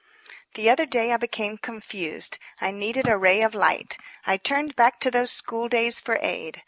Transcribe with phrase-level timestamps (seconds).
[0.55, 2.39] The other day I became confused.
[2.59, 3.99] I needed a ray of light.
[4.25, 6.59] I turned back to those school days for aid.